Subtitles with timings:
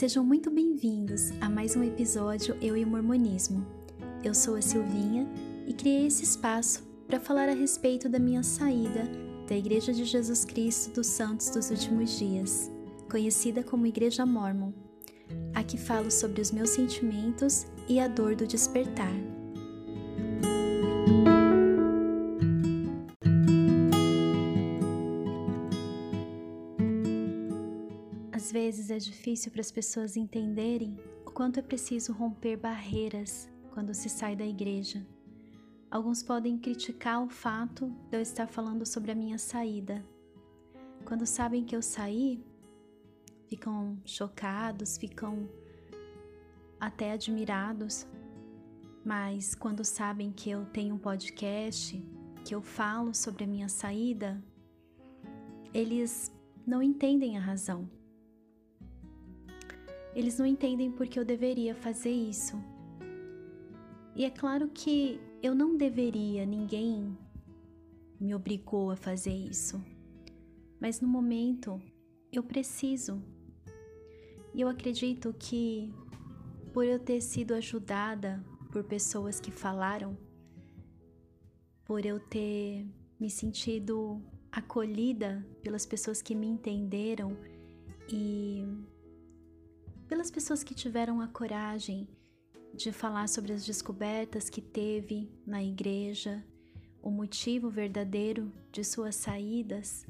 [0.00, 3.66] Sejam muito bem-vindos a mais um episódio Eu e o Mormonismo.
[4.24, 5.28] Eu sou a Silvinha
[5.66, 9.02] e criei esse espaço para falar a respeito da minha saída
[9.46, 12.70] da Igreja de Jesus Cristo dos Santos dos Últimos Dias,
[13.10, 14.72] conhecida como Igreja Mormon.
[15.52, 19.12] Aqui falo sobre os meus sentimentos e a dor do despertar.
[28.90, 34.34] É difícil para as pessoas entenderem o quanto é preciso romper barreiras quando se sai
[34.34, 35.06] da igreja.
[35.90, 40.04] Alguns podem criticar o fato de eu estar falando sobre a minha saída.
[41.04, 42.44] Quando sabem que eu saí,
[43.48, 45.48] ficam chocados, ficam
[46.78, 48.06] até admirados.
[49.04, 52.00] Mas quando sabem que eu tenho um podcast,
[52.44, 54.42] que eu falo sobre a minha saída,
[55.74, 56.32] eles
[56.66, 57.88] não entendem a razão.
[60.14, 62.56] Eles não entendem porque eu deveria fazer isso.
[64.14, 67.16] E é claro que eu não deveria, ninguém
[68.18, 69.82] me obrigou a fazer isso.
[70.80, 71.80] Mas no momento
[72.32, 73.22] eu preciso.
[74.52, 75.92] E eu acredito que
[76.72, 80.16] por eu ter sido ajudada por pessoas que falaram,
[81.84, 82.86] por eu ter
[83.18, 87.36] me sentido acolhida pelas pessoas que me entenderam
[88.08, 88.64] e
[90.10, 92.08] pelas pessoas que tiveram a coragem
[92.74, 96.44] de falar sobre as descobertas que teve na igreja,
[97.00, 100.04] o motivo verdadeiro de suas saídas.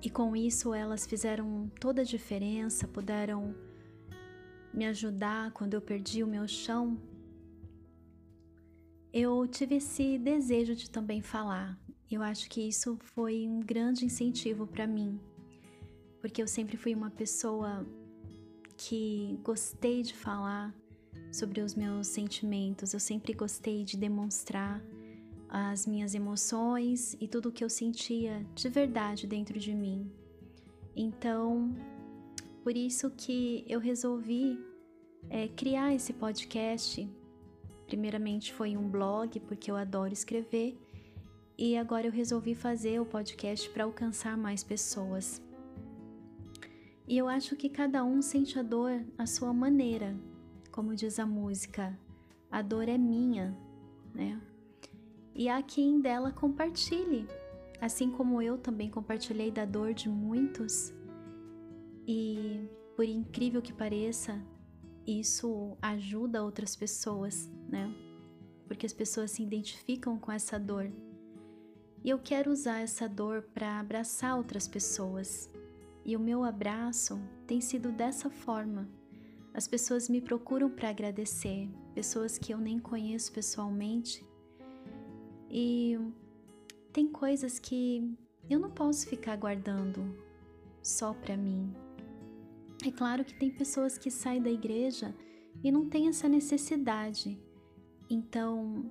[0.00, 3.54] E com isso elas fizeram toda a diferença, puderam
[4.72, 6.98] me ajudar quando eu perdi o meu chão.
[9.12, 11.78] Eu tive esse desejo de também falar.
[12.10, 15.20] Eu acho que isso foi um grande incentivo para mim,
[16.22, 17.86] porque eu sempre fui uma pessoa
[18.76, 20.74] que gostei de falar
[21.32, 24.82] sobre os meus sentimentos, eu sempre gostei de demonstrar
[25.48, 30.10] as minhas emoções e tudo o que eu sentia de verdade dentro de mim.
[30.94, 31.74] Então,
[32.62, 34.58] por isso que eu resolvi
[35.30, 37.08] é, criar esse podcast.
[37.86, 40.76] Primeiramente foi um blog, porque eu adoro escrever,
[41.56, 45.40] e agora eu resolvi fazer o podcast para alcançar mais pessoas.
[47.06, 50.16] E eu acho que cada um sente a dor à sua maneira,
[50.72, 51.96] como diz a música,
[52.50, 53.56] a dor é minha,
[54.12, 54.40] né?
[55.34, 57.28] E há quem dela compartilhe,
[57.80, 60.92] assim como eu também compartilhei da dor de muitos.
[62.06, 64.42] E por incrível que pareça,
[65.06, 67.94] isso ajuda outras pessoas, né?
[68.66, 70.90] Porque as pessoas se identificam com essa dor.
[72.02, 75.50] E eu quero usar essa dor para abraçar outras pessoas,
[76.06, 78.88] e o meu abraço tem sido dessa forma.
[79.52, 84.24] As pessoas me procuram para agradecer, pessoas que eu nem conheço pessoalmente.
[85.50, 85.98] E
[86.92, 88.16] tem coisas que
[88.48, 90.16] eu não posso ficar guardando
[90.80, 91.74] só para mim.
[92.86, 95.12] É claro que tem pessoas que saem da igreja
[95.64, 97.36] e não tem essa necessidade.
[98.08, 98.88] Então,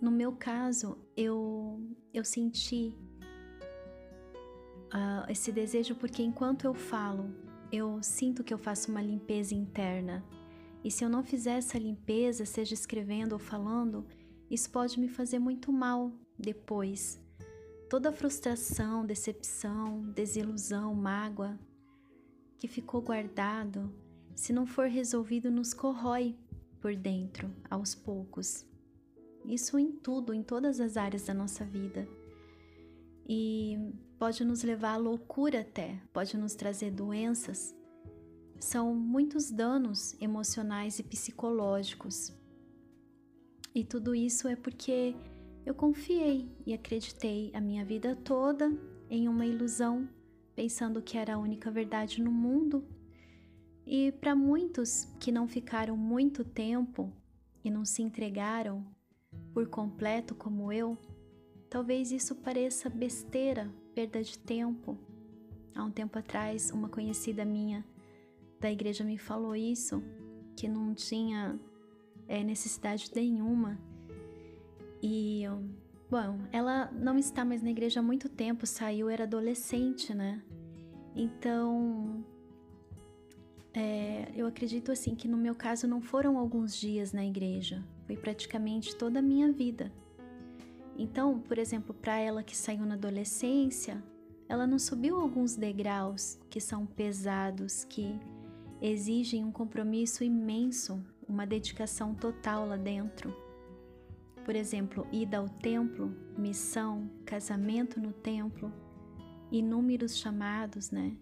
[0.00, 1.80] no meu caso, eu
[2.12, 2.92] eu senti
[4.94, 7.34] uh, esse desejo porque enquanto eu falo,
[7.72, 10.24] eu sinto que eu faço uma limpeza interna.
[10.84, 14.06] E se eu não fizer essa limpeza, seja escrevendo ou falando,
[14.50, 17.20] isso pode me fazer muito mal depois.
[17.88, 21.58] Toda a frustração, decepção, desilusão, mágoa
[22.58, 23.92] que ficou guardado,
[24.34, 26.34] se não for resolvido, nos corrói
[26.80, 28.66] por dentro, aos poucos.
[29.44, 32.08] Isso em tudo, em todas as áreas da nossa vida.
[33.28, 33.78] E
[34.24, 37.76] pode nos levar à loucura até, pode nos trazer doenças.
[38.58, 42.32] São muitos danos emocionais e psicológicos.
[43.74, 45.14] E tudo isso é porque
[45.66, 48.72] eu confiei e acreditei a minha vida toda
[49.10, 50.08] em uma ilusão,
[50.56, 52.82] pensando que era a única verdade no mundo.
[53.86, 57.12] E para muitos que não ficaram muito tempo
[57.62, 58.86] e não se entregaram
[59.52, 60.96] por completo como eu,
[61.68, 64.98] talvez isso pareça besteira perda de tempo.
[65.74, 67.84] Há um tempo atrás, uma conhecida minha
[68.60, 70.02] da igreja me falou isso,
[70.56, 71.58] que não tinha
[72.26, 73.78] é, necessidade nenhuma.
[75.02, 75.42] E,
[76.10, 80.42] bom, ela não está mais na igreja há muito tempo, saiu, era adolescente, né?
[81.14, 82.24] Então,
[83.74, 88.16] é, eu acredito assim que no meu caso não foram alguns dias na igreja, foi
[88.16, 89.92] praticamente toda a minha vida.
[90.96, 94.02] Então, por exemplo, para ela que saiu na adolescência,
[94.48, 98.18] ela não subiu alguns degraus que são pesados, que
[98.80, 103.34] exigem um compromisso imenso, uma dedicação total lá dentro.
[104.44, 108.70] Por exemplo, ida ao templo, missão, casamento no templo,
[109.50, 111.16] inúmeros chamados, né?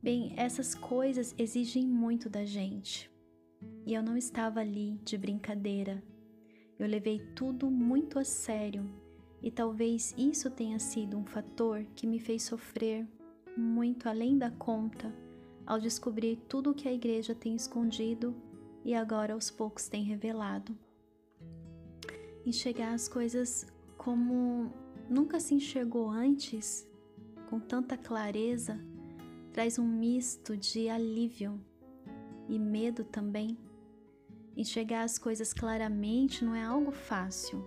[0.00, 3.10] Bem, essas coisas exigem muito da gente.
[3.86, 6.02] E eu não estava ali de brincadeira.
[6.84, 8.84] Eu levei tudo muito a sério
[9.42, 13.08] e talvez isso tenha sido um fator que me fez sofrer
[13.56, 15.10] muito além da conta
[15.64, 18.36] ao descobrir tudo o que a igreja tem escondido
[18.84, 20.76] e agora aos poucos tem revelado.
[22.44, 23.66] Enxergar as coisas
[23.96, 24.70] como
[25.08, 26.86] nunca se enxergou antes,
[27.48, 28.78] com tanta clareza,
[29.54, 31.58] traz um misto de alívio
[32.46, 33.56] e medo também.
[34.56, 37.64] Enxergar as coisas claramente não é algo fácil,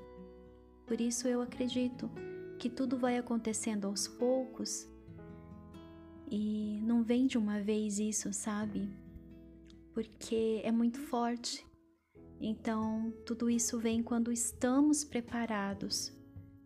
[0.85, 2.09] por isso eu acredito
[2.57, 4.87] que tudo vai acontecendo aos poucos
[6.31, 8.89] e não vem de uma vez isso, sabe?
[9.93, 11.65] Porque é muito forte.
[12.39, 16.15] Então, tudo isso vem quando estamos preparados,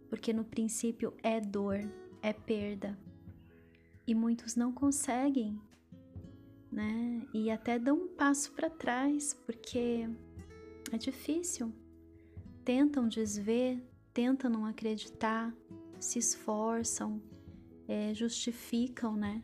[0.07, 1.79] porque no princípio é dor,
[2.21, 2.97] é perda.
[4.05, 5.59] E muitos não conseguem,
[6.71, 7.27] né?
[7.33, 10.07] E até dão um passo para trás, porque
[10.91, 11.73] é difícil.
[12.63, 13.83] Tentam desver,
[14.13, 15.53] tentam não acreditar,
[15.99, 17.21] se esforçam,
[17.87, 19.43] é, justificam, né?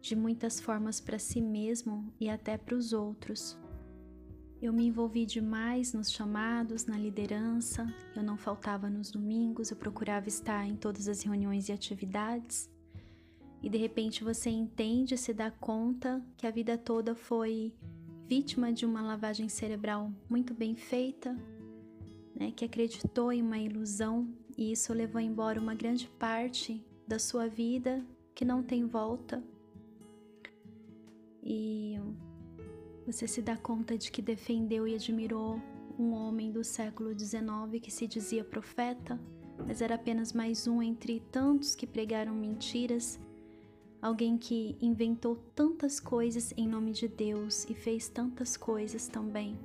[0.00, 3.58] De muitas formas para si mesmo e até para os outros.
[4.60, 7.86] Eu me envolvi demais nos chamados, na liderança,
[8.16, 12.70] eu não faltava nos domingos, eu procurava estar em todas as reuniões e atividades.
[13.64, 17.72] E de repente você entende, se dá conta que a vida toda foi
[18.28, 21.34] vítima de uma lavagem cerebral muito bem feita,
[22.34, 27.48] né, que acreditou em uma ilusão e isso levou embora uma grande parte da sua
[27.48, 29.42] vida que não tem volta.
[31.42, 31.98] E
[33.06, 35.58] você se dá conta de que defendeu e admirou
[35.98, 39.18] um homem do século XIX que se dizia profeta,
[39.66, 43.18] mas era apenas mais um entre tantos que pregaram mentiras.
[44.04, 49.58] Alguém que inventou tantas coisas em nome de Deus e fez tantas coisas também.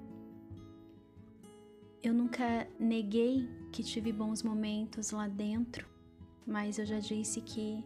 [2.02, 5.86] Eu nunca neguei que tive bons momentos lá dentro,
[6.48, 7.84] mas eu já disse que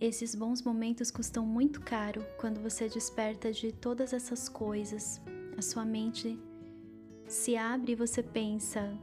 [0.00, 5.20] esses bons momentos custam muito caro quando você desperta de todas essas coisas.
[5.56, 6.38] A sua mente
[7.26, 8.96] se abre e você pensa: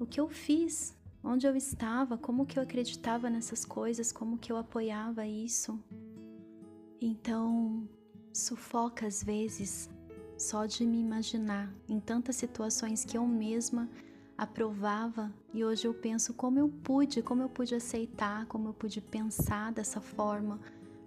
[0.00, 0.98] o que eu fiz?
[1.26, 2.18] Onde eu estava?
[2.18, 4.12] Como que eu acreditava nessas coisas?
[4.12, 5.80] Como que eu apoiava isso?
[7.00, 7.88] Então,
[8.30, 9.88] sufoca às vezes
[10.36, 13.88] só de me imaginar em tantas situações que eu mesma
[14.36, 19.00] aprovava e hoje eu penso como eu pude, como eu pude aceitar, como eu pude
[19.00, 20.60] pensar dessa forma,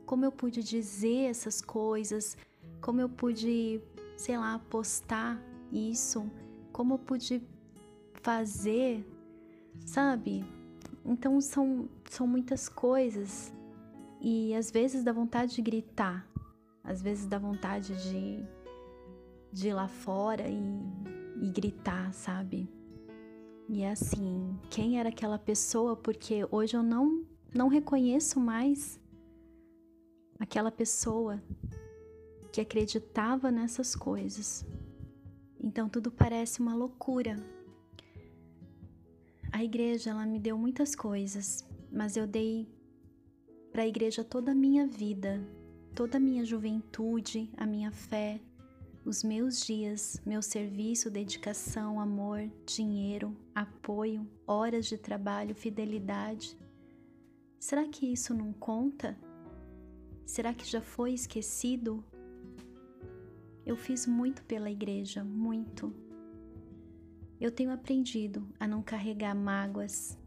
[0.06, 2.38] como eu pude dizer essas coisas,
[2.82, 3.82] como eu pude,
[4.16, 5.40] sei lá, postar
[5.72, 6.32] isso,
[6.72, 7.42] como eu pude
[8.24, 9.06] fazer,
[9.88, 10.46] sabe?
[11.04, 13.52] Então são, são muitas coisas
[14.22, 16.28] e às vezes dá vontade de gritar,
[16.84, 18.46] às vezes dá vontade de
[19.52, 20.60] de ir lá fora e,
[21.42, 22.70] e gritar, sabe?
[23.68, 25.96] E é assim, quem era aquela pessoa?
[25.96, 29.00] Porque hoje eu não, não reconheço mais
[30.40, 31.42] aquela pessoa
[32.52, 34.66] que acreditava nessas coisas.
[35.60, 37.36] Então tudo parece uma loucura.
[39.58, 42.70] A igreja ela me deu muitas coisas, mas eu dei
[43.72, 45.44] para a igreja toda a minha vida,
[45.96, 48.40] toda a minha juventude, a minha fé,
[49.04, 56.56] os meus dias, meu serviço, dedicação, amor, dinheiro, apoio, horas de trabalho, fidelidade.
[57.60, 59.18] Será que isso não conta?
[60.24, 62.06] Será que já foi esquecido?
[63.66, 66.07] Eu fiz muito pela igreja, muito.
[67.40, 70.18] Eu tenho aprendido a não carregar mágoas,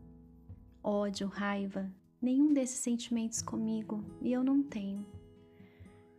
[0.83, 5.05] ódio, raiva, nenhum desses sentimentos comigo e eu não tenho.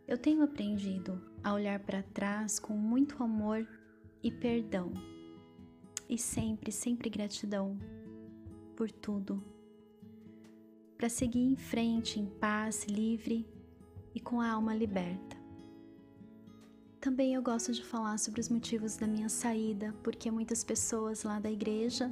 [0.06, 3.66] Eu tenho aprendido a olhar para trás com muito amor
[4.22, 4.92] e perdão,
[6.08, 7.78] e sempre, sempre gratidão
[8.76, 9.42] por tudo,
[10.98, 13.46] para seguir em frente em paz, livre
[14.14, 15.41] e com a alma liberta.
[17.02, 21.38] Também eu gosto de falar sobre os motivos da minha saída, porque muitas pessoas lá
[21.38, 22.10] da igreja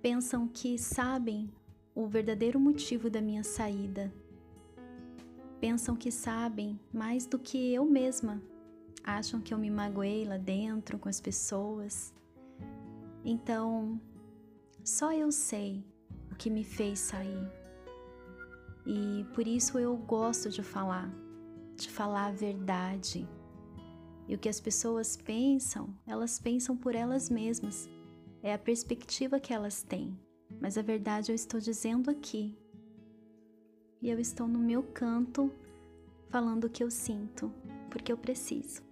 [0.00, 1.52] pensam que sabem
[1.94, 4.10] o verdadeiro motivo da minha saída
[5.64, 8.38] pensam que sabem mais do que eu mesma.
[9.02, 12.12] Acham que eu me magoei lá dentro com as pessoas.
[13.24, 13.98] Então,
[14.84, 15.82] só eu sei
[16.30, 17.50] o que me fez sair.
[18.84, 21.10] E por isso eu gosto de falar,
[21.76, 23.26] de falar a verdade.
[24.26, 27.88] E o que as pessoas pensam, elas pensam por elas mesmas.
[28.42, 30.18] É a perspectiva que elas têm.
[30.60, 32.56] Mas a verdade eu estou dizendo aqui.
[34.00, 35.52] E eu estou no meu canto
[36.28, 37.52] falando o que eu sinto,
[37.90, 38.82] porque eu preciso.